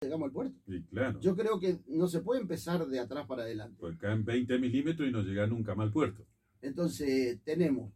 llegamos 0.00 0.26
al 0.28 0.32
puerto. 0.32 0.58
Y 0.66 0.82
claro, 0.82 1.20
Yo 1.20 1.36
creo 1.36 1.60
que 1.60 1.78
no 1.88 2.08
se 2.08 2.20
puede 2.20 2.40
empezar 2.40 2.86
de 2.86 2.98
atrás 2.98 3.26
para 3.26 3.42
adelante. 3.42 3.76
pues 3.78 3.98
caen 3.98 4.24
20 4.24 4.58
milímetros 4.58 5.06
y 5.06 5.12
no 5.12 5.22
llega 5.22 5.46
nunca 5.46 5.74
más 5.74 5.86
al 5.86 5.92
puerto. 5.92 6.26
Entonces 6.62 7.38
tenemos 7.44 7.92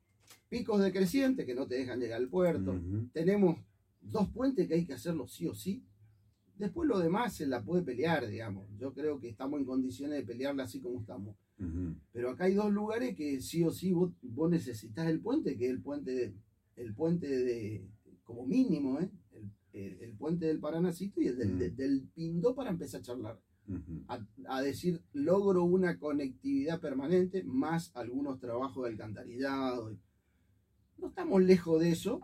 picos 0.50 0.82
de 0.82 0.92
creciente 0.92 1.46
que 1.46 1.54
no 1.54 1.66
te 1.66 1.76
dejan 1.76 2.00
llegar 2.00 2.20
al 2.20 2.28
puerto. 2.28 2.78
Tenemos 3.12 3.58
dos 4.02 4.28
puentes 4.28 4.68
que 4.68 4.74
hay 4.74 4.84
que 4.84 4.92
hacerlo 4.92 5.26
sí 5.26 5.46
o 5.46 5.54
sí. 5.54 5.82
Después 6.56 6.88
lo 6.88 6.98
demás 6.98 7.34
se 7.34 7.46
la 7.46 7.62
puede 7.62 7.82
pelear, 7.82 8.26
digamos. 8.26 8.68
Yo 8.78 8.92
creo 8.92 9.18
que 9.18 9.28
estamos 9.30 9.58
en 9.58 9.66
condiciones 9.66 10.18
de 10.18 10.24
pelearla 10.24 10.64
así 10.64 10.80
como 10.80 11.00
estamos. 11.00 11.36
Pero 12.12 12.30
acá 12.30 12.44
hay 12.44 12.54
dos 12.54 12.70
lugares 12.70 13.16
que 13.16 13.40
sí 13.40 13.64
o 13.64 13.70
sí 13.70 13.92
vos, 13.92 14.12
vos 14.20 14.50
necesitas 14.50 15.08
el 15.08 15.20
puente, 15.20 15.56
que 15.56 15.66
es 15.66 15.70
el 15.70 15.80
puente 15.80 16.10
de, 16.10 16.34
el 16.76 16.94
puente 16.94 17.26
de 17.28 17.86
como 18.24 18.46
mínimo, 18.46 19.00
¿eh? 19.00 19.08
El, 19.74 20.12
puente 20.16 20.46
del 20.46 20.60
Paranacito 20.60 21.20
y 21.20 21.26
el 21.28 21.36
del, 21.36 21.54
Mm. 21.54 21.58
de- 21.58 21.70
del 21.70 22.08
Pindó 22.14 22.54
para 22.54 22.70
empezar 22.70 23.00
a 23.00 23.04
charlar. 23.04 23.40
A, 24.08 24.18
a 24.48 24.60
decir, 24.60 25.02
logro 25.14 25.64
una 25.64 25.98
conectividad 25.98 26.80
permanente 26.80 27.42
más 27.44 27.90
algunos 27.96 28.38
trabajos 28.38 28.84
de 28.84 28.90
alcantarillado. 28.90 29.96
No 30.98 31.08
estamos 31.08 31.42
lejos 31.42 31.80
de 31.80 31.90
eso, 31.90 32.20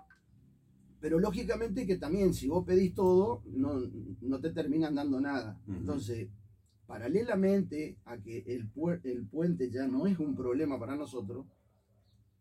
pero 1.01 1.19
lógicamente 1.19 1.87
que 1.87 1.97
también 1.97 2.35
si 2.35 2.47
vos 2.47 2.67
pedís 2.67 2.95
todo, 2.95 3.43
no, 3.47 3.81
no 4.21 4.39
te 4.41 4.51
terminan 4.51 4.95
dando 4.95 5.19
nada. 5.19 5.59
Entonces, 5.67 6.29
paralelamente 6.87 7.97
a 8.05 8.19
que 8.19 8.41
el, 8.47 8.69
el 9.05 9.27
puente 9.27 9.71
ya 9.71 9.87
no 9.89 10.07
es 10.07 10.19
un 10.19 10.35
problema 10.37 10.79
para 10.79 10.95
nosotros, 10.97 11.47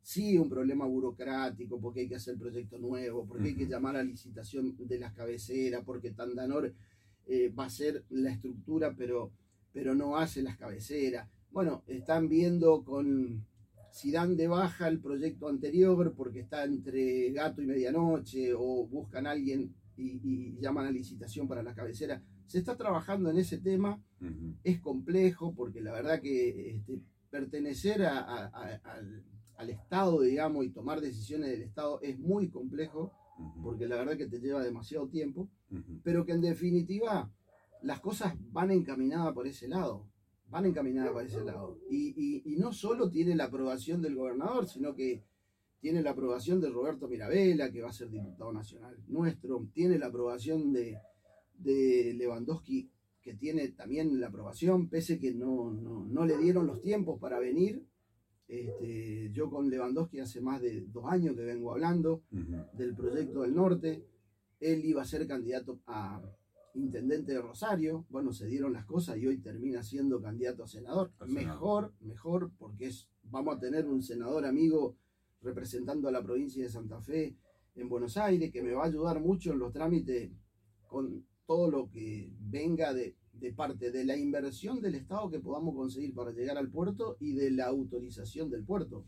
sí 0.02 0.38
un 0.38 0.50
problema 0.50 0.86
burocrático, 0.86 1.80
porque 1.80 2.02
hay 2.02 2.10
que 2.10 2.16
hacer 2.16 2.38
proyecto 2.38 2.78
nuevo, 2.80 3.26
porque 3.28 3.50
hay 3.50 3.56
que 3.56 3.68
llamar 3.68 3.96
a 3.96 4.04
licitación 4.04 4.76
de 4.78 5.00
las 5.00 5.14
cabeceras, 5.14 5.84
porque 5.86 6.12
Tandanor 6.12 6.74
eh, 7.28 7.50
va 7.50 7.66
a 7.66 7.70
ser 7.70 8.04
la 8.10 8.32
estructura, 8.32 8.94
pero, 8.98 9.32
pero 9.72 9.94
no 9.96 10.18
hace 10.18 10.42
las 10.42 10.58
cabeceras. 10.58 11.28
Bueno, 11.52 11.84
están 11.88 12.28
viendo 12.30 12.84
con 12.84 13.46
si 13.92 14.12
dan 14.12 14.36
de 14.38 14.48
baja 14.48 14.88
el 14.88 15.00
proyecto 15.00 15.48
anterior 15.48 16.14
porque 16.16 16.42
está 16.42 16.64
entre 16.64 17.32
gato 17.32 17.62
y 17.62 17.66
medianoche 17.66 18.54
o 18.54 18.86
buscan 18.88 19.26
a 19.26 19.32
alguien 19.32 19.74
y, 19.98 20.22
y 20.24 20.58
llaman 20.62 20.86
a 20.86 20.92
licitación 20.92 21.48
para 21.48 21.64
las 21.64 21.76
cabeceras. 21.76 22.22
Se 22.46 22.60
está 22.60 22.78
trabajando 22.78 23.30
en 23.32 23.38
ese 23.38 23.58
tema, 23.58 24.02
es 24.64 24.80
complejo 24.80 25.54
porque 25.56 25.82
la 25.82 25.92
verdad 25.92 26.22
que 26.22 26.76
este, 26.78 27.00
pertenecer 27.32 28.04
a- 28.04 28.20
a- 28.20 28.46
a- 28.48 28.76
al, 28.94 29.24
al 29.60 29.70
Estado, 29.70 30.22
digamos, 30.22 30.66
y 30.66 30.70
tomar 30.70 31.02
decisiones 31.02 31.50
del 31.52 31.64
Estado 31.64 32.00
es 32.02 32.18
muy 32.18 32.50
complejo 32.50 33.12
porque 33.62 33.88
la 33.88 33.98
verdad 33.98 34.18
que 34.18 34.28
te 34.28 34.40
lleva 34.40 34.64
demasiado 34.64 35.08
tiempo 35.08 35.48
Ujú. 35.72 36.00
pero 36.04 36.26
que 36.26 36.32
en 36.34 36.42
definitiva 36.42 37.30
las 37.84 38.00
cosas 38.00 38.34
van 38.52 38.72
encaminadas 38.72 39.34
por 39.34 39.48
ese 39.48 39.68
lado, 39.68 40.06
van 40.50 40.66
encaminadas 40.66 41.12
por 41.12 41.24
ese 41.26 41.44
lado. 41.44 41.78
Y, 41.90 42.14
y- 42.18 42.42
y 42.54 42.56
no 42.58 42.74
solo 42.74 43.10
tiene 43.10 43.36
la 43.36 43.46
aprobación 43.46 44.02
del 44.02 44.16
gobernador, 44.16 44.68
sino 44.68 44.96
que 44.96 45.24
tiene 45.80 46.02
la 46.02 46.12
aprobación 46.12 46.60
de 46.60 46.70
Roberto 46.70 47.08
Mirabella, 47.08 47.72
que 47.72 47.82
va 47.82 47.90
a 47.90 47.94
ser 47.94 48.10
diputado 48.10 48.52
nacional 48.52 48.98
nuestro, 49.08 49.66
tiene 49.74 49.98
la 50.00 50.08
aprobación 50.08 50.74
de, 50.74 50.98
de 51.58 52.14
Lewandowski, 52.18 52.90
que 53.22 53.34
tiene 53.36 53.68
también 53.70 54.20
la 54.20 54.28
aprobación, 54.28 54.88
pese 54.90 55.20
que 55.20 55.34
no, 55.34 55.70
no, 55.72 56.06
no 56.06 56.26
le 56.26 56.38
dieron 56.38 56.66
los 56.68 56.82
tiempos 56.82 57.20
para 57.20 57.40
venir. 57.40 57.84
Este, 58.50 59.30
yo 59.32 59.48
con 59.48 59.70
Lewandowski 59.70 60.20
hace 60.20 60.42
más 60.42 60.60
de 60.60 60.82
dos 60.88 61.06
años 61.06 61.36
que 61.36 61.44
vengo 61.44 61.72
hablando 61.72 62.24
del 62.74 62.96
proyecto 62.96 63.44
del 63.44 63.54
norte. 63.54 64.04
Él 64.60 64.84
iba 64.84 65.04
a 65.04 65.06
ser 65.06 65.28
candidato 65.28 65.80
a 65.86 66.20
intendente 66.74 67.34
de 67.34 67.42
Rosario. 67.42 68.08
Bueno, 68.10 68.34
se 68.34 68.48
dieron 68.48 68.74
las 68.74 68.86
cosas 68.86 69.18
y 69.18 69.28
hoy 69.28 69.38
termina 69.38 69.84
siendo 69.84 70.20
candidato 70.20 70.64
a 70.64 70.68
senador. 70.68 71.12
A 71.20 71.28
senador. 71.28 71.46
Mejor, 71.46 71.94
mejor, 72.02 72.52
porque 72.58 72.88
es, 72.88 73.08
vamos 73.24 73.56
a 73.56 73.60
tener 73.60 73.86
un 73.86 74.02
senador 74.02 74.44
amigo 74.46 74.98
representando 75.42 76.08
a 76.08 76.12
la 76.12 76.24
provincia 76.24 76.64
de 76.64 76.70
Santa 76.70 77.00
Fe 77.02 77.36
en 77.76 77.88
Buenos 77.88 78.18
Aires, 78.18 78.52
que 78.52 78.64
me 78.64 78.74
va 78.74 78.84
a 78.84 78.88
ayudar 78.88 79.22
mucho 79.22 79.54
en 79.54 79.60
los 79.60 79.72
trámites 79.72 80.32
con 80.88 81.24
todo 81.46 81.70
lo 81.70 81.90
que 81.92 82.34
venga 82.40 82.96
de, 82.96 83.16
de 83.40 83.54
parte 83.54 83.92
de 83.92 84.04
la 84.04 84.18
inversión 84.18 84.82
del 84.82 84.96
Estado 84.96 85.30
que 85.30 85.40
podamos 85.40 85.76
conseguir 85.76 86.14
para 86.14 86.32
llegar 86.32 86.58
al 86.58 86.70
puerto 86.70 87.18
y 87.20 87.34
de 87.34 87.52
la 87.52 87.68
autorización 87.68 88.50
del 88.50 88.64
puerto. 88.64 89.06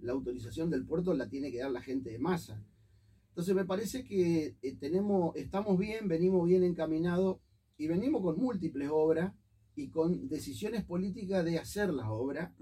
La 0.00 0.12
autorización 0.12 0.70
del 0.70 0.84
puerto 0.84 1.14
la 1.14 1.28
tiene 1.28 1.50
que 1.50 1.58
dar 1.58 1.70
la 1.70 1.82
gente 1.82 2.10
de 2.10 2.18
masa. 2.18 2.62
Entonces 3.30 3.54
me 3.54 3.64
parece 3.64 4.04
que 4.04 4.56
eh, 4.62 4.76
tenemos, 4.76 5.36
estamos 5.36 5.78
bien, 5.78 6.08
venimos 6.08 6.46
bien 6.46 6.64
encaminados 6.64 7.38
y 7.76 7.86
venimos 7.86 8.22
con 8.22 8.38
múltiples 8.38 8.88
obras 8.90 9.34
y 9.74 9.88
con 9.88 10.28
decisiones 10.28 10.84
políticas 10.84 11.44
de 11.44 11.58
hacer 11.58 11.92
las 11.92 12.06
obras. 12.08 12.52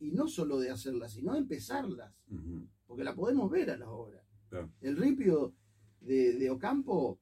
Y 0.00 0.12
no 0.12 0.28
solo 0.28 0.60
de 0.60 0.70
hacerlas, 0.70 1.12
sino 1.12 1.32
de 1.32 1.40
empezarlas, 1.40 2.14
porque 2.86 3.02
la 3.02 3.16
podemos 3.16 3.50
ver 3.50 3.70
a 3.70 3.76
las 3.76 3.88
obras. 3.88 4.24
El 4.80 4.96
ripio 4.96 5.54
de, 6.00 6.34
de 6.34 6.50
Ocampo 6.50 7.18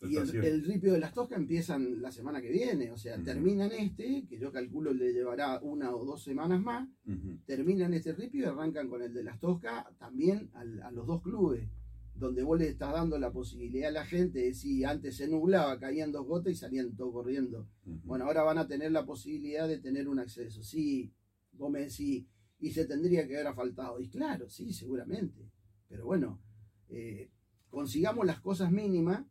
y 0.00 0.16
el, 0.16 0.64
ripio 0.64 0.92
de 0.92 1.00
las 1.00 1.12
Toscas 1.12 1.38
empiezan 1.38 2.00
la 2.00 2.12
semana 2.12 2.40
que 2.40 2.50
viene, 2.50 2.92
o 2.92 2.96
sea, 2.96 3.16
Ujú. 3.16 3.24
terminan 3.24 3.72
este, 3.72 4.26
que 4.28 4.38
yo 4.38 4.52
calculo 4.52 4.92
le 4.92 5.12
llevará 5.12 5.58
una 5.60 5.94
o 5.94 6.04
dos 6.04 6.22
semanas 6.22 6.60
más, 6.60 6.88
Ujú. 7.06 7.38
terminan 7.46 7.92
este 7.94 8.12
ripio 8.12 8.42
y 8.42 8.44
arrancan 8.44 8.88
con 8.88 9.02
el 9.02 9.12
de 9.12 9.24
las 9.24 9.40
Toscas 9.40 9.84
también 9.98 10.50
al- 10.54 10.82
a, 10.82 10.90
los 10.92 11.06
dos 11.06 11.22
clubes, 11.22 11.68
donde 12.14 12.42
vos 12.44 12.58
le 12.58 12.68
estás 12.68 12.92
dando 12.92 13.18
la 13.18 13.32
posibilidad 13.32 13.88
a 13.88 13.92
la 13.92 14.04
gente 14.04 14.38
de 14.40 14.54
si 14.54 14.84
antes 14.84 15.16
se 15.16 15.26
nublaba, 15.28 15.78
caían 15.80 16.12
dos 16.12 16.26
gotas 16.26 16.52
y 16.52 16.56
salían 16.56 16.94
todos 16.96 17.12
corriendo. 17.12 17.66
Bueno, 18.04 18.24
ahora 18.26 18.42
van 18.42 18.58
a 18.58 18.66
tener 18.68 18.92
la 18.92 19.04
posibilidad 19.04 19.66
de 19.68 19.78
tener 19.78 20.08
un 20.08 20.18
acceso. 20.18 20.62
Sí, 20.62 21.12
vos 21.52 21.70
me 21.70 21.80
decís, 21.80 22.26
y 22.60 22.70
se 22.72 22.86
tendría 22.86 23.26
que 23.26 23.34
haber 23.34 23.48
asfaltado. 23.48 24.00
Y 24.00 24.08
claro, 24.08 24.48
sí, 24.48 24.72
seguramente. 24.72 25.50
Pero 25.88 26.06
bueno, 26.06 26.40
eh, 26.88 27.30
consigamos 27.70 28.26
las 28.26 28.40
cosas 28.40 28.72
mínimas 28.72 29.24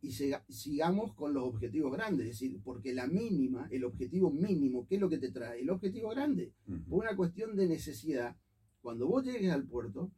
Y 0.00 0.12
sigamos 0.48 1.14
con 1.14 1.34
los 1.34 1.44
objetivos 1.44 1.92
grandes. 1.92 2.26
Es 2.26 2.40
decir, 2.40 2.60
porque 2.62 2.94
la 2.94 3.06
mínima, 3.06 3.68
el 3.70 3.84
objetivo 3.84 4.30
mínimo, 4.30 4.86
¿qué 4.86 4.94
es 4.94 5.00
lo 5.00 5.08
que 5.08 5.18
te 5.18 5.30
trae? 5.30 5.60
El 5.60 5.70
objetivo 5.70 6.08
grande. 6.10 6.54
Ujú. 6.66 6.84
Por 6.88 7.04
una 7.04 7.16
cuestión 7.16 7.56
de 7.56 7.66
necesidad, 7.66 8.36
cuando 8.80 9.06
vos 9.06 9.24
llegues 9.24 9.50
al 9.50 9.66
puerto, 9.66 10.10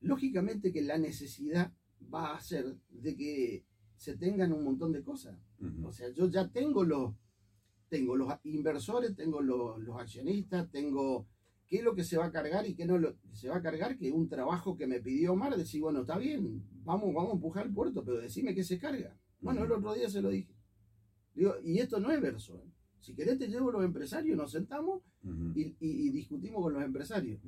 lógicamente 0.00 0.72
que 0.72 0.82
la 0.82 0.98
necesidad 0.98 1.72
va 2.12 2.32
a 2.32 2.36
hacer 2.36 2.76
de 2.90 3.16
que 3.16 3.64
se 3.96 4.16
tengan 4.16 4.52
un 4.52 4.64
montón 4.64 4.92
de 4.92 5.02
cosas. 5.02 5.38
O 5.82 5.92
sea, 5.92 6.10
yo 6.10 6.28
ya 6.28 6.50
tengo 6.50 6.84
los, 6.84 7.14
tengo 7.88 8.16
los 8.16 8.34
inversores, 8.44 9.16
tengo 9.16 9.40
los, 9.40 9.80
los 9.80 9.98
accionistas, 9.98 10.70
tengo 10.70 11.26
qué 11.68 11.78
es 11.78 11.84
lo 11.84 11.94
que 11.94 12.04
se 12.04 12.16
va 12.18 12.26
a 12.26 12.30
cargar 12.32 12.66
y 12.66 12.74
qué 12.74 12.84
no 12.86 12.98
lo 12.98 13.14
se 13.32 13.48
va 13.48 13.56
a 13.56 13.62
cargar, 13.62 13.96
que 13.96 14.10
un 14.12 14.28
trabajo 14.28 14.76
que 14.76 14.86
me 14.86 15.00
pidió 15.00 15.32
Omar, 15.32 15.56
decir, 15.56 15.80
bueno, 15.80 16.00
está 16.02 16.18
bien, 16.18 16.62
vamos, 16.84 17.12
vamos 17.14 17.30
a 17.30 17.34
empujar 17.34 17.66
el 17.66 17.72
puerto, 17.72 18.04
pero 18.04 18.18
decime 18.18 18.54
qué 18.54 18.62
se 18.64 18.78
carga. 18.78 19.16
Bueno, 19.40 19.64
el 19.64 19.72
otro 19.72 19.94
día 19.94 20.08
se 20.08 20.22
lo 20.22 20.30
dije. 20.30 20.54
Digo, 21.34 21.54
y 21.64 21.78
esto 21.78 21.98
no 22.00 22.10
es 22.10 22.20
verso. 22.20 22.56
¿eh? 22.58 22.70
Si 23.00 23.14
querés 23.14 23.38
te 23.38 23.48
llevo 23.48 23.70
los 23.72 23.84
empresarios, 23.84 24.36
nos 24.36 24.52
sentamos 24.52 25.02
y, 25.54 25.62
y- 25.80 26.06
y 26.06 26.10
discutimos 26.10 26.62
con 26.62 26.72
los 26.74 26.82
empresarios. 26.82 27.40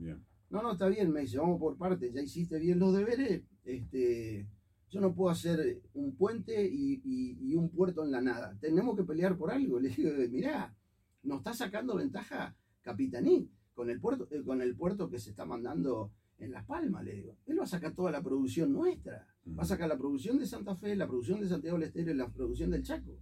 No, 0.51 0.63
no, 0.63 0.73
está 0.73 0.89
bien, 0.89 1.11
me 1.13 1.23
dice, 1.23 1.39
vamos 1.39 1.59
por 1.59 1.77
partes, 1.77 2.13
ya 2.13 2.21
hiciste 2.23 2.59
bien 2.59 2.79
los 2.79 2.95
deberes, 2.95 3.43
este, 3.65 4.47
yo 4.91 5.01
no 5.01 5.13
puedo 5.15 5.31
hacer 5.31 5.81
un 5.95 6.15
puente 6.15 6.65
y, 6.67 7.01
y- 7.05 7.37
y 7.51 7.55
un 7.55 7.69
puerto 7.69 8.05
en 8.05 8.13
la 8.13 8.21
nada, 8.21 8.57
tenemos 8.61 8.97
que 8.97 9.05
pelear 9.05 9.37
por 9.37 9.51
algo. 9.51 9.79
Le 9.81 9.89
digo, 9.91 10.11
mirá, 10.31 10.75
nos 11.23 11.39
está 11.39 11.53
sacando 11.55 11.97
ventaja 11.97 12.55
Capitaní 12.83 13.49
con 13.77 13.91
el 13.91 14.01
puerto, 14.01 14.27
eh, 14.31 14.43
con 14.43 14.63
el 14.63 14.75
puerto 14.75 15.11
que 15.11 15.21
se 15.21 15.31
está 15.31 15.45
mandando 15.45 16.11
en 16.39 16.51
Las 16.51 16.65
Palmas, 16.65 17.05
le 17.05 17.13
digo. 17.13 17.37
Él 17.47 17.61
va 17.61 17.65
a 17.65 17.69
sacar 17.69 17.95
toda 17.95 18.11
la 18.11 18.23
producción 18.23 18.73
nuestra, 18.73 19.29
va 19.47 19.63
a 19.63 19.67
sacar 19.67 19.87
la 19.87 19.99
producción 19.99 20.39
de 20.39 20.47
Santa 20.47 20.75
Fe, 20.75 20.97
la 20.97 21.07
producción 21.07 21.41
de 21.41 21.49
Santiago 21.49 21.79
del 21.79 21.89
Estero 21.89 22.11
y 22.11 22.15
la 22.15 22.33
producción 22.33 22.71
del 22.71 22.83
Chaco. 22.83 23.19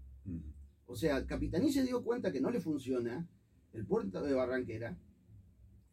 O 0.86 0.94
sea, 0.94 1.26
Capitaní 1.26 1.72
se 1.72 1.82
dio 1.82 2.04
cuenta 2.04 2.30
que 2.30 2.40
no 2.40 2.50
le 2.50 2.60
funciona 2.60 3.28
el 3.72 3.84
puerto 3.84 4.22
de 4.22 4.32
Barranquera 4.32 4.96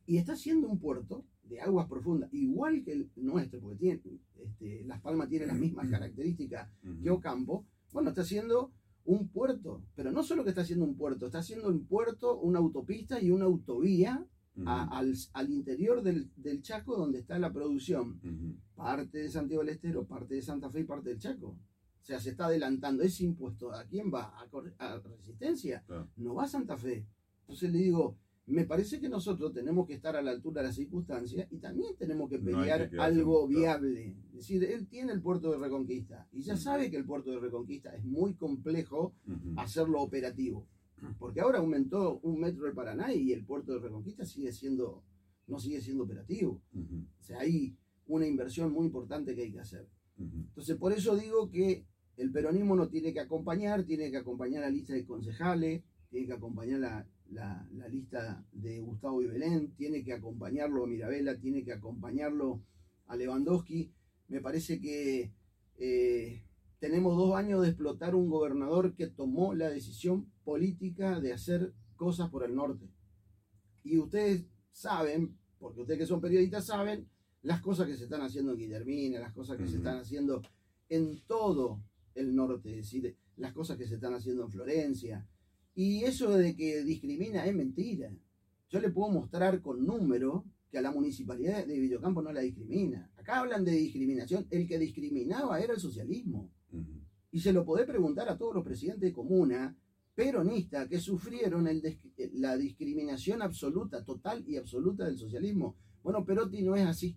y 0.06 0.18
está 0.18 0.34
haciendo 0.34 0.70
un 0.70 0.80
puerto 0.80 1.26
de 1.44 1.60
aguas 1.60 1.88
profundas, 1.88 2.32
igual 2.32 2.84
que 2.84 2.94
el 2.94 3.12
nuestro, 3.16 3.60
porque 3.62 3.78
tiene, 3.78 4.02
este, 4.36 4.84
Las 4.86 5.02
Palmas 5.02 5.28
tiene 5.28 5.48
las 5.48 5.58
mismas 5.58 5.90
características 5.90 6.70
que 7.02 7.10
Ocampo. 7.10 7.66
Bueno, 7.92 8.10
está 8.10 8.22
haciendo 8.22 8.72
un 9.06 9.28
puerto, 9.30 9.84
pero 9.96 10.12
no 10.12 10.22
solo 10.22 10.44
que 10.44 10.50
está 10.50 10.62
haciendo 10.62 10.86
un 10.86 10.96
puerto, 10.96 11.26
está 11.26 11.40
haciendo 11.40 11.68
un 11.68 11.88
puerto, 11.88 12.40
una 12.40 12.60
autopista 12.60 13.20
y 13.20 13.32
una 13.32 13.46
autovía 13.46 14.28
A- 14.66 14.98
al, 15.00 15.14
al 15.34 15.50
interior 15.50 16.04
del, 16.04 16.30
del 16.36 16.62
Chaco 16.62 16.98
donde 16.98 17.20
está 17.20 17.40
la 17.40 17.52
producción 17.54 18.20
parte 18.76 19.20
de 19.20 19.30
Santiago 19.30 19.64
del 19.64 19.74
Estero, 19.76 20.06
parte 20.06 20.36
de 20.36 20.42
Santa 20.42 20.70
Fe 20.70 20.82
y 20.82 20.84
parte 20.84 21.10
del 21.10 21.20
Chaco. 21.20 21.48
O 21.48 22.04
sea, 22.04 22.20
se 22.20 22.32
está 22.32 22.46
adelantando. 22.48 23.04
Ese 23.04 23.24
impuesto, 23.24 23.72
¿a 23.72 23.86
quién 23.86 24.12
va? 24.14 24.34
¿A, 24.40 24.48
a 24.80 25.00
Resistencia? 25.00 25.84
No 26.18 26.34
va 26.36 26.44
a 26.44 26.48
Santa 26.48 26.76
Fe. 26.78 27.06
Entonces 27.42 27.72
le 27.72 27.78
digo, 27.80 28.18
me 28.48 28.66
parece 28.66 29.00
que 29.00 29.08
nosotros 29.08 29.54
tenemos 29.54 29.86
que 29.88 29.94
estar 29.94 30.16
a 30.16 30.22
la 30.22 30.32
altura 30.32 30.62
de 30.62 30.68
las 30.70 30.76
circunstancias 30.76 31.48
y 31.52 31.60
también 31.60 31.96
tenemos 31.98 32.28
que 32.30 32.40
No 32.40 32.44
pelear 32.46 32.84
que 32.86 32.90
quedarse 32.92 33.18
algo 33.20 33.48
viable. 33.48 34.16
Es 34.32 34.34
decir, 34.34 34.64
él 34.64 34.88
tiene 34.88 35.14
el 35.14 35.22
puerto 35.22 35.52
de 35.52 35.60
Reconquista 35.60 36.28
y 36.32 36.42
ya 36.42 36.58
sabe 36.58 36.90
que 36.90 36.98
el 36.98 37.06
puerto 37.06 37.32
de 37.32 37.40
Reconquista 37.40 37.96
es 37.96 38.04
muy 38.04 38.34
complejo 38.34 39.14
hacerlo 39.58 40.02
operativo. 40.02 40.68
Porque 41.20 41.42
ahora 41.42 41.60
aumentó 41.60 42.20
un 42.24 42.40
metro 42.40 42.66
de 42.66 42.74
Paraná 42.74 43.14
y 43.14 43.32
el 43.32 43.44
puerto 43.46 43.74
de 43.74 43.80
Reconquista 43.80 44.26
sigue 44.26 44.52
siendo, 44.52 45.04
no 45.48 45.60
sigue 45.60 45.82
siendo 45.82 46.04
operativo. 46.04 46.62
O 47.20 47.24
sea, 47.24 47.40
hay 47.40 47.76
una 48.08 48.28
inversión 48.28 48.72
muy 48.72 48.86
importante 48.86 49.34
que 49.36 49.44
hay 49.44 49.52
que 49.52 49.60
hacer. 49.60 49.88
Entonces, 50.18 50.76
por 50.78 50.92
eso 50.94 51.16
digo 51.16 51.50
que 51.50 51.86
el 52.18 52.32
peronismo 52.32 52.76
no 52.76 52.88
tiene 52.90 53.14
que 53.14 53.20
acompañar, 53.20 53.84
tiene 53.84 54.12
que 54.12 54.18
acompañar 54.18 54.62
la 54.62 54.70
lista 54.70 54.94
de 54.94 55.06
concejales, 55.06 55.82
tiene 56.10 56.28
que 56.28 56.34
acompañar 56.34 56.80
la, 56.80 57.08
la- 57.32 57.68
la 57.74 57.88
lista 57.88 58.46
de 58.52 58.80
Gustavo 58.82 59.22
y 59.22 59.28
Belén, 59.28 59.72
tiene 59.78 60.04
que 60.04 60.14
acompañarlo 60.14 60.84
a 60.84 60.88
Mirabella, 60.88 61.40
tiene 61.40 61.64
que 61.64 61.74
acompañarlo 61.74 62.62
a 63.08 63.16
Lewandowski. 63.16 63.92
Me 64.28 64.42
parece 64.42 64.80
que 64.80 65.32
eh, 65.78 66.44
tenemos 66.82 67.16
dos 67.16 67.36
años 67.36 67.62
de 67.62 67.68
explotar 67.68 68.16
un 68.16 68.28
gobernador 68.28 68.96
que 68.96 69.06
tomó 69.06 69.54
la 69.54 69.70
decisión 69.70 70.26
política 70.44 71.20
de 71.20 71.32
hacer 71.32 71.76
cosas 71.96 72.32
por 72.32 72.44
el 72.44 72.56
norte. 72.56 72.90
Y 73.84 74.00
ustedes 74.00 74.48
saben, 74.72 75.38
porque 75.60 75.82
ustedes 75.82 76.00
que 76.00 76.06
son 76.08 76.20
periodistas 76.20 76.66
saben, 76.66 77.08
las 77.44 77.62
cosas 77.62 77.86
que 77.86 77.96
se 77.96 78.06
están 78.06 78.22
haciendo 78.22 78.54
en 78.54 78.58
Guillermina, 78.58 79.20
las 79.20 79.32
cosas 79.32 79.58
que 79.58 79.68
se 79.68 79.78
están 79.78 80.00
haciendo 80.00 80.42
en 80.90 81.22
todo 81.28 81.84
el 82.16 82.36
norte, 82.36 82.72
es 82.72 82.78
decir, 82.78 83.16
las 83.38 83.54
cosas 83.54 83.78
que 83.78 83.88
se 83.88 83.96
están 83.96 84.16
haciendo 84.16 84.46
en 84.46 84.52
Florencia. 84.52 85.30
Y 85.76 86.04
eso 86.04 86.36
de 86.36 86.56
que 86.56 86.84
discrimina 86.84 87.46
es 87.46 87.54
mentira. 87.54 88.12
Yo 88.70 88.80
le 88.80 88.90
puedo 88.90 89.12
mostrar 89.12 89.62
con 89.62 89.86
número 89.86 90.46
que 90.72 90.80
a 90.80 90.82
la 90.82 90.92
municipalidad 90.92 91.64
de 91.64 91.80
Villocampo 91.80 92.24
no 92.24 92.34
la 92.34 92.42
discrimina. 92.42 93.12
Acá 93.18 93.42
hablan 93.42 93.64
de 93.64 93.74
discriminación. 93.74 94.48
El 94.50 94.68
que 94.68 94.80
discriminaba 94.80 95.60
era 95.60 95.74
el 95.74 95.80
socialismo. 95.80 96.50
Y 97.32 97.40
se 97.40 97.54
lo 97.54 97.66
podés 97.66 97.86
preguntar 97.88 98.30
a 98.30 98.38
todos 98.38 98.54
los 98.56 98.64
presidentes 98.64 99.02
de 99.10 99.14
comuna 99.14 99.76
peronistas 100.14 100.88
que 100.88 101.00
sufrieron 101.00 101.64
des- 101.82 101.98
la 102.34 102.58
discriminación 102.58 103.42
absoluta, 103.42 104.04
total 104.04 104.44
y 104.48 104.58
absoluta 104.58 105.06
del 105.06 105.18
socialismo. 105.18 105.78
Bueno, 106.04 106.26
Perotti 106.26 106.62
no 106.62 106.76
es 106.76 106.86
así, 106.86 107.16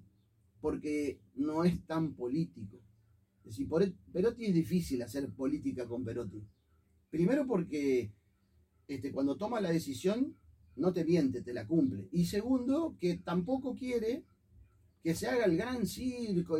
porque 0.60 1.18
no 1.34 1.64
es 1.64 1.84
tan 1.86 2.14
político. 2.14 2.80
Es 3.44 3.56
decir, 3.56 3.68
e- 3.82 3.94
Perotti 4.12 4.46
es 4.46 4.54
difícil 4.54 5.02
hacer 5.02 5.28
política 5.32 5.86
con 5.86 6.04
Perotti. 6.04 6.42
Primero 7.10 7.46
porque 7.46 8.12
este, 8.86 9.12
cuando 9.12 9.36
toma 9.36 9.60
la 9.60 9.70
decisión 9.70 10.36
no 10.76 10.92
te 10.92 11.04
miente, 11.04 11.42
te 11.42 11.52
la 11.52 11.66
cumple. 11.66 12.08
Y 12.12 12.26
segundo, 12.26 12.96
que 13.00 13.16
tampoco 13.18 13.74
quiere 13.74 14.24
que 15.02 15.14
se 15.14 15.26
haga 15.28 15.44
el 15.44 15.56
gran 15.56 15.86
circo, 15.86 16.56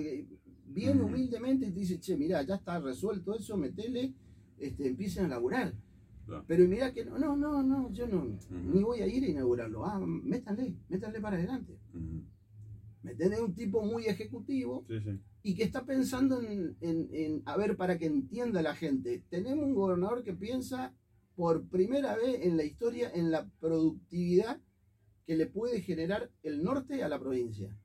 bien 0.66 1.00
humildemente 1.00 1.66
te 1.70 1.81
dice, 1.81 2.00
che, 2.00 2.16
mira, 2.16 2.43
ya 2.43 2.56
está 2.56 2.78
resuelto 2.81 3.34
eso, 3.37 3.56
metele, 3.56 4.12
este, 4.58 4.88
empiecen 4.88 5.26
a 5.26 5.28
laburar. 5.28 5.75
Claro. 6.26 6.44
Pero 6.46 6.66
mira 6.66 6.93
que 6.93 7.05
no, 7.05 7.19
no, 7.19 7.37
no, 7.37 7.62
no, 7.62 7.93
yo 7.93 8.06
no, 8.06 8.38
ni 8.50 8.82
voy 8.82 9.00
a 9.00 9.06
ir 9.06 9.25
a 9.25 9.28
inaugurarlo. 9.28 9.84
Ah, 9.84 9.99
métanle, 10.00 10.75
métanle 10.88 11.20
para 11.20 11.37
adelante. 11.37 11.78
¿Me 13.02 13.11
entendés? 13.12 13.40
Un 13.40 13.55
tipo 13.55 13.82
muy 13.84 14.06
ejecutivo 14.06 14.84
Sí, 14.88 14.99
sí. 15.00 15.20
y 15.43 15.55
que 15.55 15.64
está 15.64 15.84
pensando 15.84 16.40
en, 16.40 16.75
en- 16.81 17.08
en- 17.12 17.43
a 17.44 17.56
ver, 17.58 17.76
para 17.76 17.99
que 17.99 18.06
entienda 18.06 18.62
la 18.62 18.75
gente, 18.75 19.22
tenemos 19.28 19.67
un 19.67 19.75
gobernador 19.75 20.22
que 20.25 20.32
piensa 20.32 20.94
por 21.37 21.67
primera 21.69 22.17
vez 22.17 22.38
en 22.46 22.56
la 22.56 22.64
historia 22.64 23.10
en 23.12 23.31
la 23.31 23.46
productividad 23.60 24.58
que 25.26 25.37
le 25.37 25.46
puede 25.46 25.82
generar 25.82 26.31
el 26.43 26.62
norte 26.62 27.02
a 27.02 27.08
la 27.10 27.19
provincia. 27.20 27.76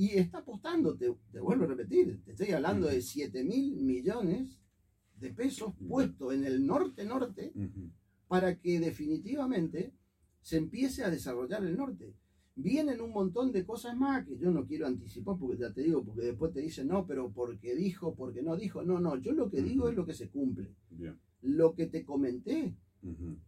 Y 0.00 0.18
está 0.18 0.38
apostando, 0.38 0.96
te, 0.96 1.14
te 1.30 1.40
vuelvo 1.40 1.64
a 1.64 1.66
repetir, 1.66 2.22
te 2.24 2.30
estoy 2.30 2.52
hablando 2.52 2.86
de 2.86 3.02
7 3.02 3.44
mil 3.44 3.76
millones 3.82 4.58
de 5.16 5.30
pesos 5.30 5.74
puestos 5.86 6.32
en 6.32 6.44
el 6.46 6.66
norte-norte 6.66 7.52
para 8.26 8.58
que 8.58 8.80
definitivamente 8.80 9.92
se 10.40 10.56
empiece 10.56 11.04
a 11.04 11.10
desarrollar 11.10 11.62
el 11.66 11.76
norte. 11.76 12.14
Vienen 12.54 13.02
un 13.02 13.10
montón 13.12 13.52
de 13.52 13.66
cosas 13.66 13.94
más 13.94 14.24
que 14.26 14.38
yo 14.38 14.50
no 14.50 14.66
quiero 14.66 14.86
anticipar 14.86 15.36
porque 15.38 15.58
ya 15.58 15.70
te 15.70 15.82
digo, 15.82 16.02
porque 16.02 16.22
después 16.22 16.50
te 16.54 16.60
dicen, 16.62 16.88
no, 16.88 17.06
pero 17.06 17.30
porque 17.30 17.74
dijo, 17.74 18.14
porque 18.14 18.42
no 18.42 18.56
dijo. 18.56 18.82
No, 18.82 19.00
no, 19.00 19.16
yo 19.16 19.32
lo 19.32 19.50
que 19.50 19.60
digo 19.60 19.90
es 19.90 19.94
lo 19.94 20.06
que 20.06 20.14
se 20.14 20.30
cumple. 20.30 20.74
Bien. 20.88 21.18
Lo 21.42 21.74
que 21.74 21.86
te 21.86 22.06
comenté, 22.06 22.74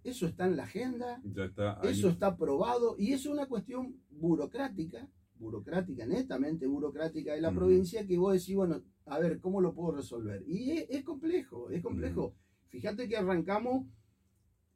eso 0.05 0.27
está 0.27 0.47
en 0.47 0.57
la 0.59 0.65
agenda, 0.65 1.23
Ya 1.25 1.45
está 1.47 1.81
ahí. 1.81 1.93
eso 1.93 2.11
está 2.11 2.27
aprobado 2.27 2.95
y 2.99 3.15
es 3.15 3.25
una 3.25 3.47
cuestión 3.47 3.97
burocrática, 4.11 5.09
burocrática, 5.43 6.07
netamente 6.07 6.67
burocrática 6.67 7.35
de 7.35 7.41
la 7.41 7.53
provincia 7.53 8.07
que 8.07 8.17
vos 8.17 8.33
decís, 8.33 8.57
bueno, 8.57 8.83
a 9.07 9.19
ver, 9.19 9.41
¿cómo 9.41 9.61
lo 9.61 9.75
puedo 9.75 9.97
resolver? 9.97 10.43
Y 10.47 10.71
es, 10.71 10.87
es 10.89 11.05
complejo, 11.05 11.69
es 11.71 11.83
complejo. 11.83 12.35
Fíjate 12.69 13.09
que 13.09 13.17
arrancamos, 13.17 13.87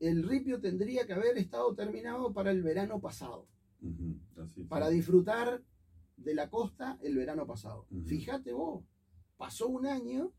el 0.01 0.29
ripio 0.29 0.61
tendría 0.61 1.07
que 1.07 1.15
haber 1.15 1.39
estado 1.39 1.75
terminado 1.75 2.33
para 2.33 2.51
el 2.51 2.63
verano 2.63 3.01
pasado. 3.01 3.47
Así, 4.37 4.65
para 4.65 4.89
disfrutar 4.89 5.63
de 6.17 6.35
la 6.35 6.51
costa 6.51 6.99
el 7.03 7.17
verano 7.17 7.47
pasado. 7.47 7.87
Fíjate 8.05 8.53
vos, 8.53 8.85
pasó 9.37 9.69
un 9.69 9.87
año, 9.87 10.33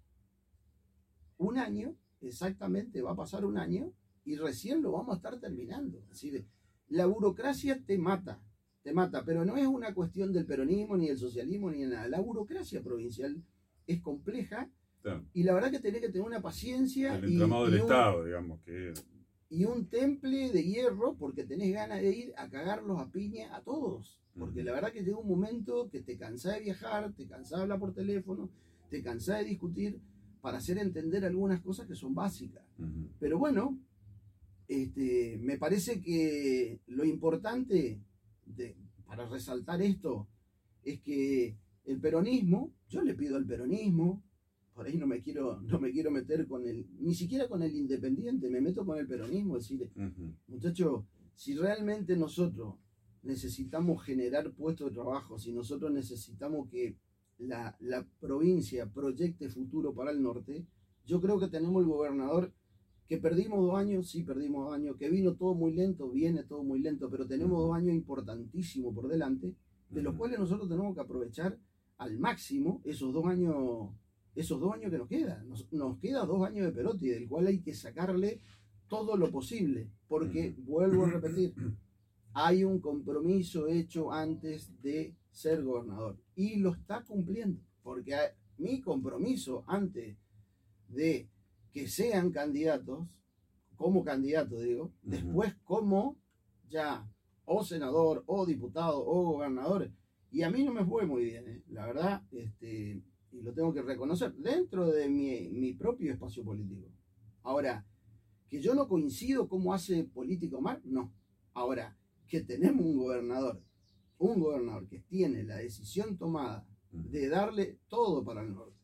un 1.37 1.57
año, 1.57 1.95
exactamente 2.21 3.01
va 3.01 3.11
a 3.11 3.15
pasar 3.15 3.45
un 3.45 3.57
año 3.57 3.93
y 4.25 4.35
recién 4.35 4.81
lo 4.81 4.91
vamos 4.91 5.13
a 5.13 5.17
estar 5.17 5.39
terminando. 5.39 5.99
Es 5.99 6.09
decir, 6.09 6.45
la 6.89 7.05
burocracia 7.05 7.83
te 7.85 7.97
mata, 7.97 8.41
te 8.87 8.93
mata, 8.93 9.25
pero 9.25 9.43
no 9.43 9.57
es 9.57 9.67
una 9.67 9.93
cuestión 9.93 10.31
del 10.31 10.45
peronismo, 10.45 10.95
ni 10.95 11.09
del 11.09 11.17
socialismo, 11.17 11.69
ni 11.69 11.81
de 11.81 11.87
nada. 11.87 12.07
La 12.07 12.21
burocracia 12.21 12.81
provincial 12.81 13.43
es 13.85 13.99
compleja 13.99 14.71
Claro. 15.01 15.25
y 15.33 15.43
la 15.43 15.53
verdad 15.53 15.71
que 15.71 15.79
tenés 15.79 15.99
que 15.99 16.07
tener 16.07 16.25
una 16.25 16.41
paciencia 16.41 17.15
El 17.15 17.29
y, 17.29 17.33
entramado 17.33 17.65
del 17.65 17.73
y 17.73 17.75
un, 17.75 17.81
Estado, 17.81 18.23
digamos, 18.23 18.61
que 18.61 18.93
y 19.49 19.65
un 19.65 19.87
temple 19.87 20.51
de 20.51 20.63
hierro 20.63 21.15
porque 21.15 21.43
tenés 21.43 21.73
ganas 21.73 22.01
de 22.01 22.15
ir 22.15 22.33
a 22.37 22.49
cagarlos 22.49 22.97
a 23.01 23.11
piña 23.11 23.53
a 23.57 23.61
todos. 23.61 24.21
Porque 24.39 24.63
la 24.63 24.71
verdad 24.71 24.93
que 24.93 25.03
llega 25.03 25.17
un 25.17 25.27
momento 25.27 25.89
que 25.89 26.01
te 26.01 26.17
cansás 26.17 26.53
de 26.53 26.61
viajar, 26.61 27.11
te 27.11 27.27
cansás 27.27 27.57
de 27.57 27.63
hablar 27.63 27.79
por 27.79 27.93
teléfono, 27.93 28.49
te 28.89 29.03
cansás 29.03 29.39
de 29.39 29.49
discutir 29.49 29.99
para 30.39 30.59
hacer 30.59 30.77
entender 30.77 31.25
algunas 31.25 31.59
cosas 31.59 31.87
que 31.87 31.95
son 31.95 32.15
básicas. 32.15 32.63
Pero 33.19 33.37
bueno, 33.37 33.77
este, 34.69 35.37
me 35.41 35.57
parece 35.57 35.99
que 36.01 36.79
lo 36.87 37.03
importante 37.03 37.99
de- 38.55 38.75
para 39.05 39.25
resaltar 39.27 39.81
esto 39.81 40.27
es 40.83 40.99
que 41.01 41.57
el 41.85 41.99
peronismo, 41.99 42.73
yo 42.89 43.01
le 43.01 43.13
pido 43.13 43.37
al 43.37 43.45
peronismo, 43.45 44.23
por 44.73 44.85
ahí 44.85 44.97
no 44.97 45.07
me 45.07 45.21
quiero, 45.21 45.59
no 45.61 45.79
me 45.79 45.91
quiero 45.91 46.11
meter 46.11 46.47
con 46.47 46.67
el, 46.67 46.85
ni 46.99 47.13
siquiera 47.15 47.47
con 47.47 47.63
el 47.63 47.75
independiente, 47.75 48.49
me 48.49 48.61
meto 48.61 48.85
con 48.85 48.97
el 48.99 49.07
peronismo, 49.07 49.57
es 49.57 49.63
decir, 49.69 49.89
Ujú. 49.95 50.33
muchachos, 50.47 51.03
si 51.35 51.55
realmente 51.55 52.15
nosotros 52.15 52.75
necesitamos 53.23 54.03
generar 54.03 54.51
puestos 54.53 54.89
de 54.89 54.93
trabajo, 54.95 55.37
si 55.39 55.51
nosotros 55.51 55.91
necesitamos 55.91 56.69
que 56.69 56.95
la, 57.39 57.75
la 57.79 58.05
provincia 58.19 58.89
proyecte 58.91 59.49
futuro 59.49 59.93
para 59.93 60.11
el 60.11 60.21
norte, 60.21 60.65
yo 61.05 61.19
creo 61.21 61.39
que 61.39 61.47
tenemos 61.47 61.81
el 61.81 61.87
gobernador 61.89 62.53
que 63.07 63.17
perdimos 63.17 63.65
dos 63.65 63.75
años, 63.75 64.09
sí 64.09 64.23
perdimos 64.23 64.65
dos 64.65 64.75
años, 64.75 64.97
que 64.97 65.09
vino 65.09 65.35
todo 65.35 65.53
muy 65.53 65.73
lento, 65.73 66.09
viene 66.09 66.43
todo 66.43 66.63
muy 66.63 66.79
lento, 66.79 67.09
pero 67.09 67.25
tenemos 67.25 67.59
dos 67.59 67.75
años 67.75 67.95
importantísimos 67.95 68.93
por 68.93 69.07
delante, 69.07 69.55
de 69.89 70.01
los 70.03 70.15
cuales 70.15 70.39
nosotros 70.39 70.67
tenemos 70.67 70.93
que 70.93 71.01
aprovechar 71.01 71.57
al 71.97 72.17
máximo 72.17 72.81
esos 72.83 73.13
dos 73.13 73.25
años, 73.25 73.89
esos 74.35 74.59
dos 74.59 74.73
años 74.73 74.91
que 74.91 74.97
nos 74.97 75.07
quedan. 75.07 75.47
Nos, 75.47 75.71
nos 75.71 75.97
queda 75.99 76.25
dos 76.25 76.45
años 76.45 76.65
de 76.65 76.71
Perotti, 76.73 77.07
del 77.07 77.27
cual 77.29 77.47
hay 77.47 77.59
que 77.59 77.73
sacarle 77.73 78.41
todo 78.89 79.15
lo 79.15 79.31
posible, 79.31 79.89
porque 80.07 80.55
vuelvo 80.57 81.05
a 81.05 81.09
repetir, 81.11 81.53
hay 82.33 82.63
un 82.63 82.79
compromiso 82.79 83.67
hecho 83.67 84.11
antes 84.11 84.71
de 84.81 85.15
ser 85.31 85.63
gobernador 85.63 86.17
y 86.35 86.57
lo 86.57 86.73
está 86.73 87.03
cumpliendo, 87.03 87.61
porque 87.83 88.15
mi 88.57 88.81
compromiso 88.81 89.63
antes 89.67 90.17
de 90.89 91.29
que 91.77 91.87
sean 91.87 92.31
candidatos, 92.31 93.07
como 93.75 94.03
candidato 94.03 94.59
digo, 94.59 94.93
después 95.03 95.53
como 95.63 96.17
ya 96.67 97.07
o 97.45 97.63
senador 97.63 98.23
o 98.25 98.47
diputado 98.47 99.05
o 99.05 99.33
gobernador, 99.33 99.91
y 100.31 100.41
a 100.41 100.49
mí 100.49 100.63
no 100.63 100.73
me 100.73 100.83
fue 100.83 101.05
muy 101.05 101.25
bien, 101.25 101.47
¿eh? 101.47 101.63
la 101.69 101.85
verdad, 101.85 102.23
este, 102.31 103.03
y 103.31 103.41
lo 103.43 103.53
tengo 103.53 103.75
que 103.75 103.83
reconocer, 103.83 104.33
dentro 104.33 104.87
de 104.87 105.07
mi, 105.07 105.49
mi 105.49 105.73
propio 105.73 106.11
espacio 106.11 106.43
político. 106.43 106.87
Ahora, 107.43 107.85
que 108.49 108.59
yo 108.59 108.73
no 108.73 108.87
coincido 108.87 109.47
cómo 109.47 109.71
hace 109.71 110.03
político 110.05 110.57
Omar, 110.57 110.81
no. 110.83 111.13
Ahora, 111.53 111.95
que 112.27 112.41
tenemos 112.41 112.83
un 112.87 112.97
gobernador, 112.97 113.61
un 114.17 114.39
gobernador 114.39 114.87
que 114.87 115.01
tiene 115.01 115.43
la 115.43 115.57
decisión 115.57 116.17
tomada 116.17 116.67
de 116.89 117.29
darle 117.29 117.77
todo 117.87 118.25
para 118.25 118.41
el 118.41 118.51
norte, 118.55 118.79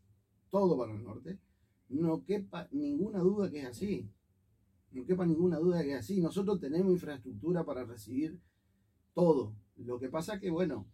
todo 0.51 0.77
para 0.77 0.93
el 0.93 1.03
norte, 1.03 1.39
no 1.89 2.23
quepa 2.23 2.67
ninguna 2.71 3.19
duda 3.19 3.49
que 3.51 3.59
es 3.59 3.65
así. 3.67 4.09
No 4.91 5.05
quepa 5.05 5.25
ninguna 5.25 5.57
duda 5.57 5.81
que 5.83 5.93
es 5.93 5.99
así. 5.99 6.21
Nosotros 6.21 6.59
tenemos 6.59 6.91
infraestructura 6.91 7.63
para 7.65 7.83
recibir 7.83 8.39
todo. 9.13 9.55
Lo 9.77 9.99
que 9.99 10.09
pasa 10.09 10.39
que, 10.39 10.49
bueno, 10.51 10.87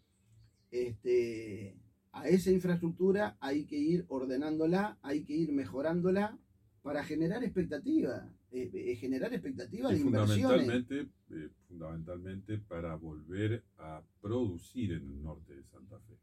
este, 0.72 1.76
a 2.12 2.28
esa 2.28 2.52
infraestructura 2.52 3.38
hay 3.40 3.66
que 3.66 3.78
ir 3.78 4.06
ordenándola, 4.08 4.98
hay 5.02 5.24
que 5.24 5.34
ir 5.34 5.52
mejorándola 5.52 6.38
para 6.82 7.04
generar 7.04 7.44
expectativa, 7.44 8.30
eh, 8.52 8.70
eh, 8.74 8.96
generar 8.96 9.34
expectativa 9.34 9.92
Y 9.92 9.96
de 9.96 10.02
inversiones. 10.02 10.42
fundamentalmente, 10.48 11.12
eh, 11.32 11.50
fundamentalmente 11.68 12.58
para 12.58 12.96
volver 12.96 13.64
a 13.78 14.02
producir 14.22 14.94
en 14.94 15.04
el 15.04 15.22
norte 15.22 15.56
de 15.56 15.64
Santa 15.66 16.00
Fe 16.00 16.18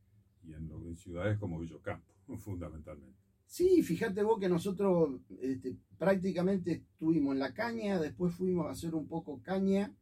y 0.44 0.54
en, 0.54 0.70
en 0.70 0.96
ciudades 0.96 1.38
como 1.38 1.58
Villocampo, 1.61 2.12
fundamentalmente. 2.38 3.25
Sí, 3.47 3.83
fíjate 3.83 4.23
vos 4.23 4.38
que 4.38 4.49
nosotros 4.49 5.21
este, 5.41 5.76
prácticamente 5.97 6.73
estuvimos 6.73 7.33
en 7.35 7.38
la 7.38 7.55
caña, 7.55 7.99
después 7.99 8.35
fuimos 8.35 8.67
a 8.67 8.71
hacer 8.71 8.95
un 8.95 9.07
poco 9.07 9.41
caña 9.43 9.95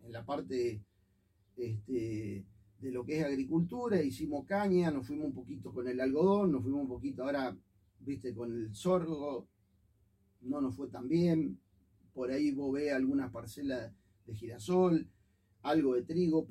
en 0.00 0.12
la 0.12 0.24
parte 0.24 0.82
este, 1.56 2.44
de 2.78 2.92
lo 2.92 3.04
que 3.04 3.18
es 3.18 3.24
agricultura, 3.24 4.02
hicimos 4.02 4.46
caña, 4.46 4.90
nos 4.90 5.06
fuimos 5.06 5.26
un 5.26 5.34
poquito 5.34 5.72
con 5.72 5.88
el 5.88 6.00
algodón, 6.00 6.52
nos 6.52 6.62
fuimos 6.62 6.82
un 6.82 6.88
poquito 6.88 7.24
ahora, 7.24 7.56
viste, 8.00 8.34
con 8.34 8.52
el 8.52 8.74
sorgo, 8.74 9.48
no 10.42 10.60
nos 10.60 10.76
fue 10.76 10.88
tan 10.88 11.08
bien, 11.08 11.58
por 12.12 12.30
ahí 12.30 12.52
vos 12.52 12.72
ves 12.72 12.92
algunas 12.92 13.30
parcelas 13.30 13.92
de 14.26 14.34
girasol, 14.34 15.08
algo 15.62 15.94
de 15.94 16.02
trigo, 16.02 16.42